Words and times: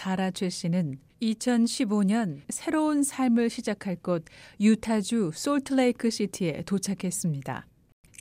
사라 0.00 0.30
최 0.30 0.48
씨는 0.48 0.98
2015년 1.20 2.40
새로운 2.48 3.02
삶을 3.02 3.50
시작할 3.50 3.96
곳 3.96 4.24
유타주 4.58 5.32
솔트레이크 5.34 6.08
시티에 6.08 6.62
도착했습니다. 6.62 7.66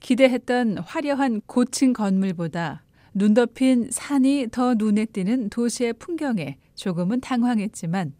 기대했던 0.02 0.79
화려한 0.79 1.39
고층 1.46 1.94
건물보다 1.94 2.84
눈 3.13 3.34
덮인 3.34 3.92
산이 3.92 4.47
더 4.52 4.73
눈에 4.73 5.05
띄는 5.05 5.52
도시의 5.52 5.94
풍경에 5.94 6.57
조금은 6.76 7.21
당황했지만 7.21 8.12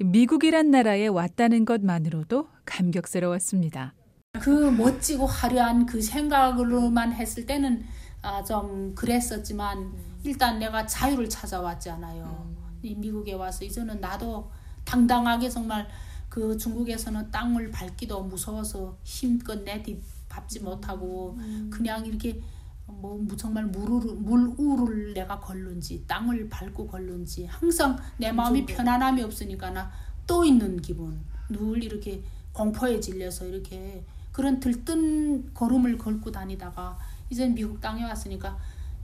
미국이란 0.00 0.70
나라에 0.70 1.06
왔다는 1.06 1.64
것만으로도 1.64 2.46
감격스러웠습니다. 2.66 3.94
그 4.38 4.50
멋지고 4.50 5.24
화려한 5.24 5.86
그 5.86 6.02
생각으로만 6.02 7.14
했을 7.14 7.46
때는 7.46 7.86
아, 8.20 8.44
좀 8.44 8.94
그랬었지만 8.94 9.94
일단 10.24 10.58
내가 10.58 10.84
자유를 10.84 11.30
찾아왔잖아요. 11.30 12.58
이 12.58 12.67
미국에 12.82 13.32
와서 13.34 13.64
이제는 13.64 14.00
나도 14.00 14.50
당당하게 14.84 15.48
정말 15.48 15.88
그 16.28 16.56
중국에서는 16.56 17.30
땅을 17.30 17.70
밟기도 17.70 18.22
무서워서 18.22 18.96
힘껏 19.02 19.62
내뒤 19.62 20.00
밟지 20.28 20.60
못하고 20.60 21.38
그냥 21.70 22.04
이렇게 22.04 22.40
뭐 22.86 23.20
정말 23.36 23.66
물을 23.66 24.14
물우를 24.14 25.14
내가 25.14 25.38
걸는지 25.40 26.04
땅을 26.06 26.48
밟고 26.48 26.86
걸는지 26.86 27.46
항상 27.46 27.98
내 28.16 28.32
마음이 28.32 28.64
편안함이 28.66 29.22
없으니까 29.22 29.70
나 29.70 30.08
또 30.28 30.44
있는 30.44 30.80
기분 30.80 31.18
늘 31.48 31.82
이렇게 31.82 32.22
공포에 32.52 33.00
질려서 33.00 33.46
이렇게 33.46 34.04
그런 34.30 34.60
들뜬 34.60 35.52
걸음을 35.54 35.96
걸고 35.96 36.30
다니다가 36.30 36.96
이제 37.30 37.48
미국 37.48 37.80
땅에 37.80 38.04
왔으니까 38.04 38.56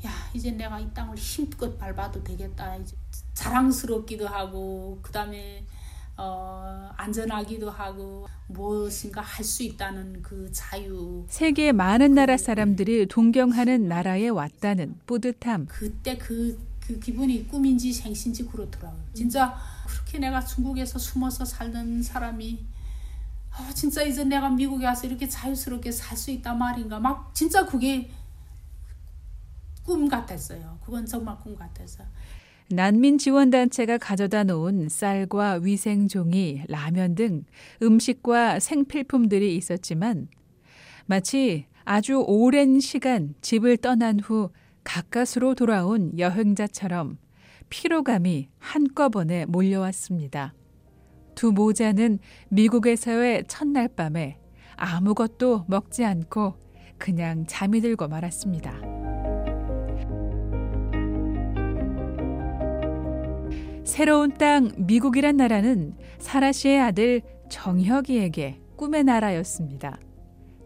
야 0.06 0.10
이제 0.34 0.50
내가 0.50 0.78
이 0.80 0.92
땅을 0.92 1.16
힘껏 1.16 1.78
밟아도 1.78 2.22
되겠다 2.22 2.76
이제 2.76 2.94
자랑스럽기도 3.32 4.26
하고 4.28 4.98
그 5.02 5.10
다음에 5.12 5.64
어, 6.16 6.90
안전하기도 6.96 7.70
하고 7.70 8.28
무엇인가 8.46 9.20
할 9.20 9.44
수 9.44 9.62
있다는 9.64 10.22
그 10.22 10.48
자유. 10.52 11.24
세계 11.28 11.72
많은 11.72 12.14
나라 12.14 12.36
사람들이 12.36 13.06
동경하는 13.06 13.88
나라에 13.88 14.28
왔다는 14.28 15.00
뿌듯함. 15.06 15.66
그때 15.68 16.16
그, 16.16 16.56
그 16.80 17.00
기분이 17.00 17.48
꿈인지 17.48 17.92
생신지 17.92 18.46
그렇더라고요. 18.46 19.02
진짜 19.12 19.56
그렇게 19.88 20.18
내가 20.18 20.40
중국에서 20.44 20.98
숨어서 20.98 21.44
살던 21.44 22.02
사람이 22.02 22.64
어, 23.58 23.72
진짜 23.74 24.02
이제 24.02 24.22
내가 24.24 24.50
미국에 24.50 24.84
와서 24.86 25.06
이렇게 25.06 25.28
자유스럽게 25.28 25.90
살 25.90 26.16
수 26.16 26.30
있단 26.30 26.56
말인가. 26.58 27.00
막 27.00 27.34
진짜 27.34 27.64
그게 27.66 28.10
꿈 29.84 30.08
같았어요. 30.08 30.78
그건 30.84 31.06
정말 31.06 31.36
꿈 31.42 31.54
같았어요. 31.54 32.06
난민 32.70 33.18
지원 33.18 33.50
단체가 33.50 33.98
가져다 33.98 34.42
놓은 34.44 34.88
쌀과 34.88 35.60
위생 35.62 36.08
종이, 36.08 36.62
라면 36.68 37.14
등 37.14 37.44
음식과 37.82 38.58
생필품들이 38.58 39.54
있었지만 39.56 40.28
마치 41.06 41.66
아주 41.84 42.24
오랜 42.26 42.80
시간 42.80 43.34
집을 43.42 43.76
떠난 43.76 44.18
후 44.18 44.50
가까스로 44.82 45.54
돌아온 45.54 46.18
여행자처럼 46.18 47.18
피로감이 47.68 48.48
한꺼번에 48.58 49.44
몰려왔습니다. 49.44 50.54
두 51.34 51.52
모자는 51.52 52.18
미국에서의 52.48 53.44
첫날 53.48 53.88
밤에 53.88 54.38
아무것도 54.76 55.66
먹지 55.68 56.04
않고 56.04 56.54
그냥 56.96 57.44
잠이 57.46 57.80
들고 57.80 58.08
말았습니다. 58.08 58.93
새로운 63.94 64.36
땅 64.36 64.72
미국이란 64.76 65.36
나라는 65.36 65.96
사라 66.18 66.50
씨의 66.50 66.80
아들 66.80 67.22
정혁이에게 67.48 68.60
꿈의 68.74 69.04
나라였습니다. 69.04 70.00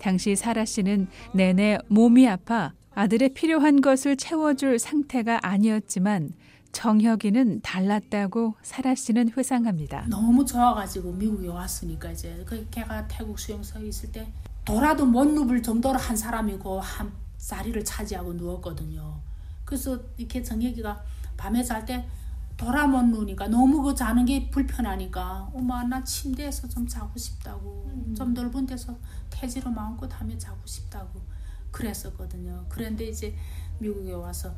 당시 0.01 0.34
사라 0.34 0.65
씨는 0.65 1.09
내내 1.34 1.77
몸이 1.89 2.27
아파 2.27 2.72
아들의 2.94 3.34
필요한 3.34 3.83
것을 3.83 4.16
채워줄 4.16 4.78
상태가 4.78 5.41
아니었지만 5.43 6.31
정혁이는 6.72 7.61
달랐다고 7.61 8.55
사라 8.62 8.94
씨는 8.94 9.33
회상합니다. 9.37 10.06
너무 10.09 10.47
좋아가지고 10.47 11.12
미국에 11.12 11.49
왔으니까 11.49 12.12
이제 12.12 12.43
그 12.47 12.66
걔가 12.71 13.09
태국 13.09 13.39
수용소에 13.39 13.89
있을 13.89 14.10
때 14.10 14.27
돌아도 14.65 15.05
못 15.05 15.27
누울 15.27 15.62
정도로 15.62 15.99
한 15.99 16.16
사람이고 16.16 16.81
한 16.81 17.12
자리를 17.37 17.84
차지하고 17.84 18.33
누웠거든요. 18.33 19.21
그래서 19.66 20.00
이렇게 20.16 20.43
정혁이가 20.43 21.05
밤에 21.37 21.62
잘 21.62 21.84
때 21.84 22.06
돌아못 22.59 23.05
누니까 23.07 23.47
너무 23.47 23.81
그 23.83 23.95
자는 23.95 24.25
게 24.27 24.51
불편하니까 24.51 25.49
엄마 25.55 25.85
나 25.85 26.03
침대에서 26.03 26.69
좀 26.69 26.87
자고 26.87 27.17
싶다고 27.17 27.89
음. 27.95 28.15
좀 28.15 28.35
넓은 28.35 28.67
데서 28.67 28.99
태지로 29.31 29.71
마음껏 29.71 30.13
하며 30.21 30.37
자고 30.37 30.59
싶다고 30.67 31.23
그랬었거든요. 31.71 32.67
그런데 32.69 33.07
이제 33.07 33.35
미국에 33.79 34.13
와서 34.13 34.53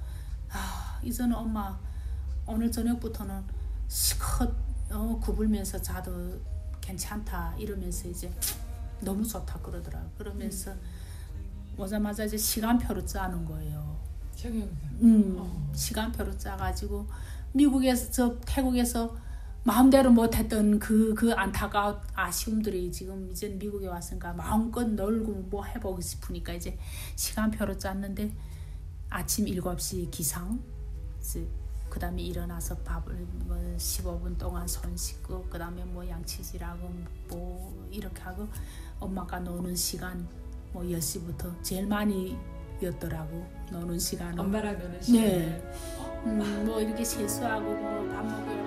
아 0.48 0.98
이제는 1.02 1.36
엄마 1.36 1.78
오늘 2.46 2.72
저녁부터는 2.72 3.44
시컷 3.86 4.50
어, 4.90 5.20
구불면서 5.22 5.80
자도 5.82 6.40
괜찮다 6.80 7.54
이러면서 7.58 8.08
이제 8.08 8.32
너무 9.02 9.26
좋다 9.26 9.60
그러더라. 9.60 10.02
그러면서 10.16 10.72
음. 10.72 11.74
오자마자 11.76 12.24
이제 12.24 12.38
시간표를 12.38 13.06
짜는 13.06 13.44
거예요. 13.44 14.00
음, 15.02 15.36
어. 15.38 15.70
시간표를 15.74 16.38
짜가지고 16.38 17.06
미국에서 17.52 18.10
저 18.10 18.36
태국에서 18.46 19.16
마음대로 19.62 20.10
못했던 20.10 20.78
그, 20.78 21.14
그 21.14 21.32
안타까운 21.34 21.96
아쉬움들이 22.14 22.90
지금 22.90 23.30
이제 23.30 23.48
미국에 23.48 23.86
왔으니까 23.88 24.32
마음껏 24.32 24.84
놀고 24.84 25.32
뭐 25.50 25.64
해보고 25.64 26.00
싶으니까 26.00 26.54
이제 26.54 26.78
시간표로 27.16 27.76
짰는데 27.78 28.32
아침 29.10 29.44
7시 29.46 30.10
기상, 30.10 30.62
그 31.90 31.98
다음에 31.98 32.22
일어나서 32.22 32.76
밥을 32.78 33.14
뭐 33.46 33.56
15분 33.76 34.38
동안 34.38 34.66
손 34.66 34.96
씻고, 34.96 35.46
그 35.50 35.58
다음에 35.58 35.84
뭐 35.84 36.08
양치질하고 36.08 36.90
뭐 37.28 37.88
이렇게 37.90 38.22
하고 38.22 38.46
엄마가 39.00 39.40
노는 39.40 39.74
시간 39.74 40.26
뭐 40.72 40.84
10시부터 40.84 41.62
제일 41.62 41.86
많이 41.86 42.38
였더라고 42.80 43.44
노는 43.72 43.98
시간 43.98 44.38
엄마랑 44.38 44.78
노는 44.78 45.02
시간 45.02 45.22
네. 45.22 45.72
음, 46.26 46.64
뭐 46.66 46.80
이렇게 46.80 47.04
세수하고 47.04 47.74
뭐밥 47.74 48.24
먹고 48.26 48.60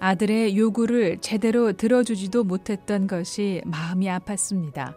아들의 0.00 0.56
요구를 0.56 1.18
제대로 1.20 1.74
들어주지도 1.74 2.42
못했던 2.44 3.06
것이 3.06 3.60
마음이 3.66 4.06
아팠습니다. 4.06 4.94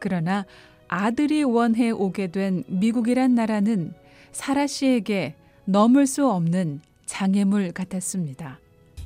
그러나 0.00 0.44
아들이 0.88 1.44
원해 1.44 1.90
오게 1.90 2.32
된 2.32 2.64
미국이란 2.66 3.36
나라는 3.36 3.94
사라 4.32 4.66
씨에게 4.66 5.36
넘을 5.64 6.08
수 6.08 6.28
없는 6.28 6.80
장애물 7.06 7.70
같았습니다. 7.70 8.58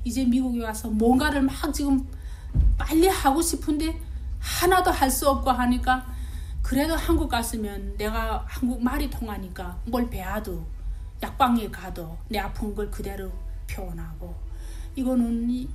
이제 0.05 0.25
미국에 0.25 0.65
와서 0.65 0.89
뭔가를 0.89 1.43
막 1.43 1.73
지금 1.75 2.07
빨리 2.79 3.07
하고 3.07 3.43
싶은데 3.43 4.01
하나도 4.39 4.91
할 4.91 5.11
수 5.11 5.29
없고 5.29 5.51
하니까 5.51 6.07
그래도 6.67 6.97
한국 6.97 7.29
갔으면 7.29 7.97
내가 7.97 8.45
한국 8.49 8.83
말이 8.83 9.09
통하니까 9.09 9.81
뭘 9.85 10.11
배워도 10.11 10.67
약방에 11.23 11.71
가도 11.71 12.19
내 12.29 12.41
아픈 12.41 12.75
걸 12.75 12.91
그대로 12.91 13.31
표현하고 13.71 14.35
이거는 14.97 15.69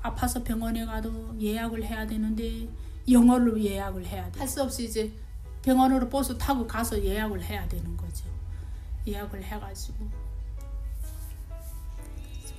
아파서 0.00 0.40
병원에 0.44 0.86
가도 0.86 1.34
예약을 1.40 1.84
해야 1.84 2.06
되는데 2.06 2.68
영어로 3.10 3.60
예약을 3.60 4.06
해야 4.06 4.30
돼. 4.30 4.38
할 4.38 4.46
수 4.46 4.62
없이 4.62 4.84
이제 4.84 5.12
병원으로 5.62 6.08
버스 6.08 6.38
타고 6.38 6.64
가서 6.64 7.02
예약을 7.02 7.42
해야 7.42 7.66
되는 7.66 7.96
거죠. 7.96 8.24
예약을 9.04 9.42
해가지고 9.42 10.08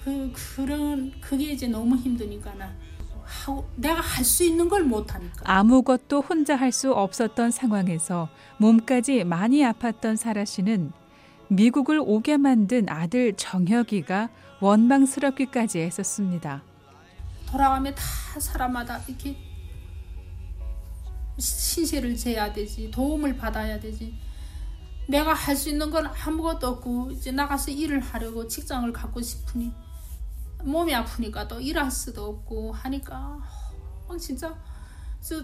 그 0.03 0.33
그런 0.33 1.09
그게 1.21 1.53
이제 1.53 1.67
너무 1.67 1.95
힘드니까 1.95 2.53
나 2.55 2.75
하고 3.27 3.67
내가 3.75 4.01
할 4.01 4.23
수 4.25 4.43
있는 4.43 4.67
걸 4.69 4.83
못하니까. 4.83 5.41
아무것도 5.43 6.21
혼자 6.21 6.55
할 6.55 6.71
수 6.71 6.91
없었던 6.93 7.51
상황에서 7.51 8.29
몸까지 8.57 9.23
많이 9.23 9.59
아팠던 9.63 10.15
사라 10.17 10.45
씨는 10.45 10.91
미국을 11.49 11.99
오게 12.03 12.37
만든 12.37 12.89
아들 12.89 13.33
정혁이가 13.35 14.29
원망스럽기까지 14.59 15.79
했었습니다. 15.79 16.63
돌아가면 17.49 17.95
다 17.95 18.39
사람마다 18.39 18.99
이렇게 19.07 19.37
신세를 21.37 22.15
져야 22.17 22.51
되지 22.51 22.89
도움을 22.91 23.37
받아야 23.37 23.79
되지 23.79 24.13
내가 25.07 25.33
할 25.33 25.55
수 25.55 25.69
있는 25.69 25.89
건 25.89 26.05
아무것도 26.07 26.67
없고 26.67 27.11
이제 27.11 27.31
나가서 27.31 27.71
일을 27.71 27.99
하려고 28.01 28.45
직장을 28.47 28.91
갖고 28.91 29.21
싶으니 29.21 29.71
몸이 30.63 30.93
아프니까 30.93 31.47
또 31.47 31.59
일할 31.59 31.89
수도 31.91 32.25
없고 32.29 32.71
하니까 32.73 33.39
막 34.07 34.17
진짜 34.17 34.55
저 35.21 35.41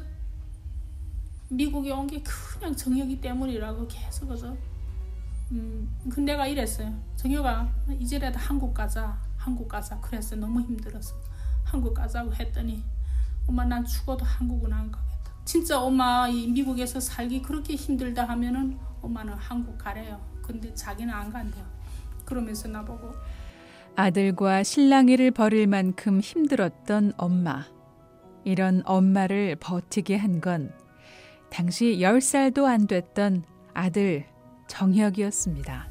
미국에 1.49 1.91
온 1.91 2.07
게 2.07 2.21
그냥 2.23 2.75
정혁이 2.75 3.21
때문이라고 3.21 3.87
계속 3.87 4.27
그래서 4.27 4.55
음, 5.51 5.95
근데 6.09 6.31
내가 6.31 6.47
이랬어요. 6.47 6.91
정혁아 7.15 7.69
이제라도 7.99 8.39
한국 8.39 8.73
가자. 8.73 9.21
한국 9.37 9.67
가자. 9.67 9.99
그래서 10.01 10.35
너무 10.35 10.61
힘들어서 10.61 11.15
한국 11.63 11.93
가자고 11.93 12.33
했더니 12.33 12.83
엄마 13.47 13.63
난 13.65 13.85
죽어도 13.85 14.25
한국은 14.25 14.71
안 14.73 14.89
가겠다. 14.91 15.31
진짜 15.45 15.79
엄마 15.79 16.27
이 16.27 16.47
미국에서 16.47 16.99
살기 16.99 17.41
그렇게 17.41 17.75
힘들다 17.75 18.23
하면은 18.29 18.79
엄마는 19.01 19.33
한국 19.33 19.77
가래요. 19.77 20.19
근데 20.41 20.73
자기는 20.73 21.13
안 21.13 21.31
간대요. 21.31 21.65
그러면서 22.25 22.67
나보고 22.69 23.13
아들과 23.95 24.63
실랑이를 24.63 25.31
벌일 25.31 25.67
만큼 25.67 26.19
힘들었던 26.19 27.13
엄마. 27.17 27.63
이런 28.43 28.81
엄마를 28.85 29.55
버티게 29.57 30.17
한 30.17 30.41
건 30.41 30.73
당시 31.49 31.97
10살도 32.01 32.65
안 32.65 32.87
됐던 32.87 33.43
아들 33.73 34.25
정혁이었습니다. 34.67 35.87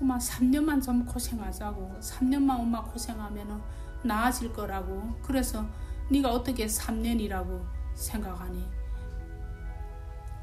엄마 0.00 0.18
3년만 0.18 0.82
좀 0.82 1.06
고생하자고. 1.06 1.98
3년만 2.00 2.58
엄마 2.58 2.82
고생하면 2.82 3.62
나아질 4.04 4.52
거라고. 4.52 5.00
그래서 5.22 5.64
네가 6.10 6.32
어떻게 6.32 6.66
3년이라고 6.66 7.60
생각하니? 7.94 8.64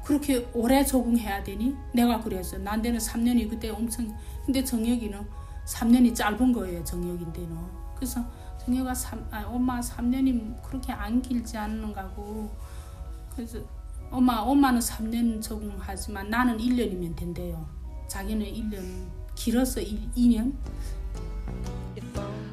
그렇게 0.04 0.48
오래 0.54 0.84
적응해야 0.84 1.42
되니? 1.42 1.74
내가 1.94 2.20
그래서. 2.20 2.56
난데는 2.58 2.98
3년이 2.98 3.50
그때 3.50 3.68
엄청 3.68 4.14
근데 4.46 4.64
정혁이는 4.64 5.20
3년이 5.66 6.14
짧은 6.14 6.52
거예요 6.52 6.82
정혁인데는. 6.84 7.56
그래서 7.96 8.24
정혁아 8.64 8.94
3, 8.94 9.28
아, 9.30 9.44
엄마 9.46 9.80
3년이 9.80 10.62
그렇게 10.62 10.92
안 10.92 11.20
길지 11.20 11.56
않는가고. 11.56 12.50
그래서 13.34 13.58
엄마 14.10 14.38
엄마는 14.38 14.80
3년 14.80 15.42
적응하지만 15.42 16.30
나는 16.30 16.56
1년이면 16.58 17.16
된대요. 17.16 17.66
자기는 18.08 18.46
1년 18.46 18.82
길어서 19.34 19.80
1, 19.80 20.10
2년? 20.16 20.54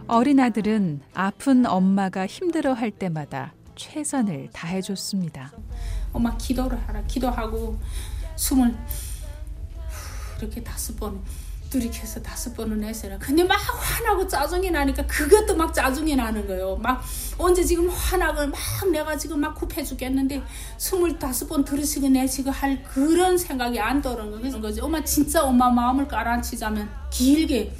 어린 0.07 0.39
아들은 0.39 1.01
아픈 1.13 1.65
엄마가 1.65 2.27
힘들어 2.27 2.73
할 2.73 2.91
때마다 2.91 3.53
최선을 3.75 4.49
다해줬습니다. 4.51 5.51
엄마 6.11 6.35
기도를 6.37 6.77
하라. 6.87 7.03
기도하고 7.03 7.79
숨을 8.35 8.75
이렇게 10.39 10.63
다섯 10.63 10.95
번 10.97 11.21
들이켜서 11.73 12.21
다섯 12.21 12.55
번을 12.55 12.79
내세라. 12.79 13.17
근데 13.17 13.43
막 13.43 13.55
화나고 13.55 14.27
짜증이 14.27 14.69
나니까 14.69 15.05
그것도 15.07 15.55
막 15.55 15.73
짜증이 15.73 16.15
나는 16.15 16.45
거예요. 16.45 16.75
막 16.75 17.03
언제 17.37 17.63
지금 17.63 17.89
화나고 17.89 18.45
막 18.47 18.59
내가 18.91 19.17
지금 19.17 19.39
막 19.39 19.55
굽해 19.55 19.83
죽겠는데 19.83 20.43
스물다섯 20.77 21.49
번 21.49 21.65
들으시고 21.65 22.09
내시고 22.09 22.51
할 22.51 22.83
그런 22.83 23.37
생각이 23.37 23.79
안 23.79 24.01
떠오르는 24.01 24.61
거지. 24.61 24.81
엄마 24.81 25.03
진짜 25.03 25.43
엄마 25.43 25.69
마음을 25.71 26.07
깔아치자면 26.07 26.89
길게 27.09 27.75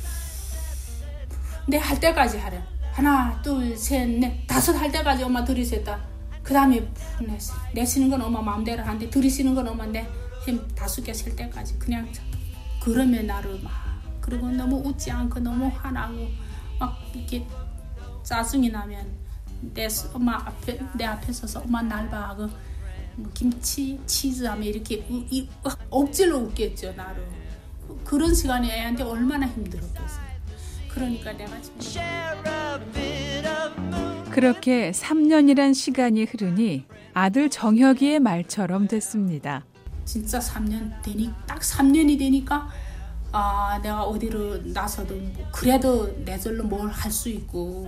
내 1.67 1.77
할 1.77 1.99
때까지 1.99 2.39
하래. 2.39 2.61
하나, 2.91 3.41
둘, 3.41 3.75
셋, 3.77 4.07
넷, 4.07 4.45
다섯 4.47 4.73
할 4.73 4.91
때까지 4.91 5.23
엄마 5.23 5.43
들이셨다. 5.43 5.99
그 6.43 6.53
다음에 6.53 6.85
내시, 7.21 7.51
내쉬는 7.73 8.09
건 8.09 8.21
엄마 8.21 8.41
마음대로 8.41 8.83
하는데 8.83 9.09
들이쉬는 9.09 9.53
건 9.53 9.67
엄마 9.67 9.85
내 9.85 10.05
힘 10.45 10.59
다섯 10.75 11.01
개셀 11.01 11.33
때까지 11.37 11.79
그냥 11.79 12.05
그러면 12.83 13.27
나를 13.27 13.59
막 13.61 13.71
그리고 14.19 14.49
너무 14.49 14.77
웃지 14.85 15.11
않고 15.11 15.39
너무 15.39 15.71
화나고 15.73 16.27
막 16.79 16.97
이렇게 17.13 17.47
짜증이 18.23 18.69
나면 18.69 19.07
내 19.73 19.87
엄마 20.13 20.35
앞에 20.35 20.79
내 20.97 21.05
앞에 21.05 21.31
서서 21.31 21.61
엄마 21.61 21.81
날 21.81 22.09
봐. 22.09 22.35
그뭐 22.35 22.49
김치 23.33 23.99
치즈 24.05 24.43
하면 24.43 24.63
이렇게 24.63 25.05
우, 25.09 25.23
이, 25.29 25.47
억지로 25.89 26.39
웃겠죠 26.39 26.93
나를 26.93 27.25
그 28.03 28.17
런 28.17 28.33
시간이 28.33 28.69
애한테 28.69 29.03
얼마나 29.03 29.47
힘들었겠어요. 29.47 30.33
그러니까 30.89 31.31
내가 31.33 31.59
지금 31.61 31.79
그렇게 34.29 34.91
3년이란 34.91 35.73
시간이 35.73 36.25
흐르니 36.25 36.85
아들 37.13 37.49
정혁이의 37.49 38.19
말처럼 38.19 38.87
됐습니다. 38.87 39.65
진짜 40.05 40.39
3년 40.39 41.01
되니? 41.01 41.31
딱 41.47 41.59
3년이 41.59 42.17
되니까 42.19 42.67
아 43.31 43.79
내가 43.81 44.03
어디로 44.03 44.57
나서도 44.65 45.15
뭐 45.15 45.45
그래도 45.51 46.23
내 46.23 46.37
절로 46.37 46.63
뭘 46.63 46.89
할 46.89 47.11
수 47.11 47.29
있고 47.29 47.87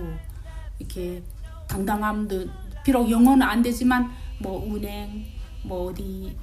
이렇게 0.78 1.22
당당함도 1.68 2.46
비록 2.84 3.10
영어는 3.10 3.42
안 3.42 3.62
되지만 3.62 4.10
뭐 4.40 4.64
은행 4.74 5.24
뭐 5.64 5.90
어디 5.90 6.36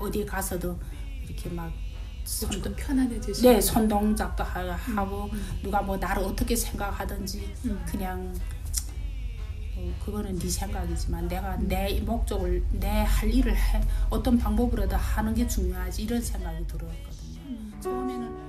어디 0.00 0.24
가서도 0.24 0.78
이렇게 1.26 1.48
막좀 1.50 2.74
편안해지시. 2.76 3.42
네, 3.42 3.60
손동작도 3.60 4.44
하- 4.44 4.72
하고 4.96 5.28
누가 5.62 5.80
뭐 5.82 5.96
나를 5.96 6.22
어떻게 6.22 6.54
생각하든지 6.54 7.54
그냥 7.86 8.32
어, 8.34 8.57
그거는 10.04 10.38
네 10.38 10.48
생각이지만 10.48 11.28
내가 11.28 11.56
내 11.56 12.00
목적을 12.00 12.62
내 12.72 13.04
할 13.04 13.32
일을 13.32 13.54
해 13.54 13.80
어떤 14.10 14.38
방법으로든 14.38 14.96
하는 14.96 15.34
게 15.34 15.46
중요하지 15.46 16.02
이런 16.02 16.20
생각이 16.20 16.66
들었거든요. 16.66 17.80
처음에는 17.80 18.48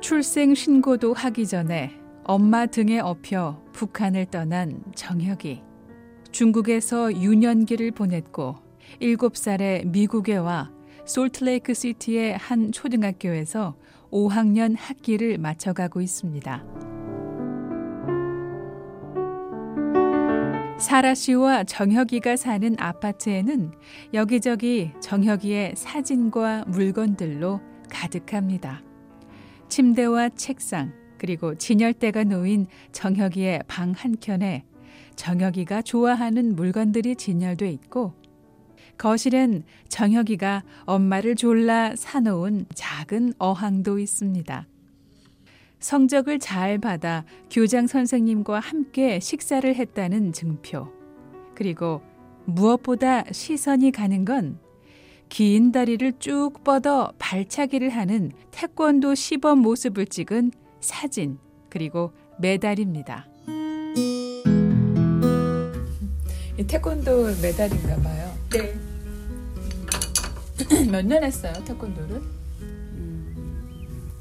출생 0.00 0.54
신고도 0.54 1.14
하기 1.14 1.46
전에 1.46 1.98
엄마 2.24 2.66
등에 2.66 3.00
업혀 3.00 3.60
북한을 3.72 4.26
떠난 4.26 4.82
정혁이. 4.94 5.62
중국에서 6.30 7.12
유년기를 7.12 7.90
보냈고 7.92 8.56
7살에 9.00 9.86
미국에 9.86 10.36
와 10.36 10.70
솔트레이크 11.06 11.72
시티의 11.72 12.36
한 12.36 12.72
초등학교에서 12.72 13.76
5학년 14.10 14.74
학기를 14.76 15.38
마쳐가고 15.38 16.00
있습니다. 16.00 16.64
사라 20.78 21.14
씨와 21.14 21.64
정혁이가 21.64 22.36
사는 22.36 22.76
아파트에는 22.78 23.72
여기저기 24.14 24.90
정혁이의 25.00 25.74
사진과 25.76 26.64
물건들로 26.66 27.60
가득합니다. 27.88 28.82
침대와 29.68 30.30
책상, 30.30 30.92
그리고 31.18 31.54
진열대가 31.54 32.24
놓인 32.24 32.66
정혁이의 32.92 33.62
방 33.68 33.92
한켠에 33.92 34.64
정혁이가 35.14 35.82
좋아하는 35.82 36.56
물건들이 36.56 37.16
진열돼 37.16 37.70
있고 37.70 38.12
거실엔 38.98 39.64
정혁이가 39.88 40.62
엄마를 40.84 41.34
졸라 41.34 41.94
사놓은 41.96 42.66
작은 42.74 43.34
어항도 43.38 43.98
있습니다. 43.98 44.66
성적을 45.78 46.38
잘 46.38 46.78
받아 46.78 47.24
교장 47.50 47.86
선생님과 47.86 48.60
함께 48.60 49.20
식사를 49.20 49.74
했다는 49.74 50.32
증표. 50.32 50.88
그리고 51.54 52.02
무엇보다 52.46 53.24
시선이 53.30 53.92
가는 53.92 54.24
건 54.24 54.66
긴 55.28 55.72
다리를 55.72 56.12
쭉 56.18 56.52
뻗어 56.64 57.12
발차기를 57.18 57.90
하는 57.90 58.30
태권도 58.52 59.14
시범 59.14 59.58
모습을 59.58 60.06
찍은 60.06 60.52
사진, 60.80 61.38
그리고 61.68 62.12
메달입니다. 62.38 63.26
이 66.58 66.66
태권도 66.66 67.24
메달인가 67.42 67.96
봐요. 67.96 68.32
네. 68.50 68.85
몇 70.90 71.02
년 71.04 71.22
했어요, 71.24 71.52
태권도를? 71.64 72.22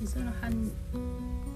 이제는 0.01 0.27
한 0.41 0.71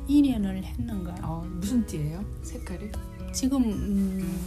2년을 0.07 0.63
했는가. 0.63 1.15
어, 1.21 1.45
무슨 1.59 1.85
띠예요? 1.85 2.23
색깔이? 2.43 2.89
지금 3.31 3.63
음, 3.63 4.39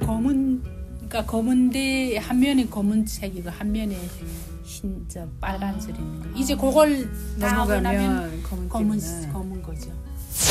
검은 0.00 0.62
그러니까 1.08 1.24
검은데 1.26 2.18
한 2.18 2.38
면에 2.38 2.66
검은색이고 2.66 3.50
한 3.50 3.72
면에 3.72 3.98
흰저 4.62 5.26
빨간색 5.40 5.96
있는 5.98 6.20
거. 6.32 6.38
이제 6.38 6.54
그걸 6.54 7.10
다 7.40 7.60
하고 7.62 7.80
나면 7.80 8.42
검은 8.42 8.68
검은. 8.68 9.32
검은 9.32 9.62
거죠. 9.62 9.90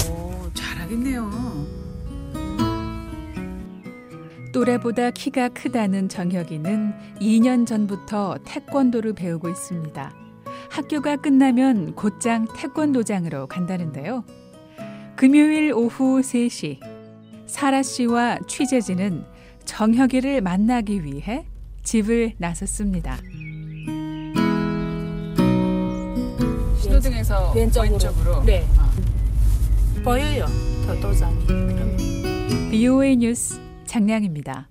오, 0.09 0.51
잘하겠네요. 0.53 1.86
또래보다 4.51 5.11
키가 5.11 5.49
크다는 5.49 6.09
정혁이는 6.09 6.93
2년 7.19 7.65
전부터 7.65 8.39
태권도를 8.45 9.13
배우고 9.13 9.49
있습니다. 9.49 10.13
학교가 10.69 11.17
끝나면 11.17 11.95
곧장 11.95 12.47
태권도장으로 12.55 13.47
간다는데요. 13.47 14.23
금요일 15.15 15.73
오후 15.73 16.21
3시, 16.21 16.79
사라 17.47 17.81
씨와 17.81 18.39
취재진은 18.47 19.25
정혁이를 19.65 20.41
만나기 20.41 21.03
위해 21.03 21.45
집을 21.83 22.33
나섰습니다. 22.37 23.17
신호등에서 26.81 27.53
왼쪽으로. 27.53 27.91
왼쪽으로. 27.91 28.43
네. 28.43 28.65
아. 28.77 28.91
보여요. 30.03 30.45
더 30.85 30.99
도장이. 30.99 31.47
BOA 32.69 33.15
뉴스 33.17 33.66
장량입니다. 33.97 34.65